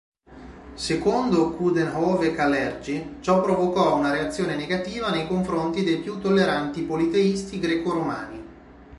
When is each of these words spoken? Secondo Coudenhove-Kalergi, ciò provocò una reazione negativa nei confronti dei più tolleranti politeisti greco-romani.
Secondo 0.73 1.51
Coudenhove-Kalergi, 1.51 3.17
ciò 3.19 3.39
provocò 3.39 3.95
una 3.95 4.09
reazione 4.09 4.55
negativa 4.55 5.11
nei 5.11 5.27
confronti 5.27 5.83
dei 5.83 5.99
più 5.99 6.17
tolleranti 6.17 6.81
politeisti 6.81 7.59
greco-romani. 7.59 8.43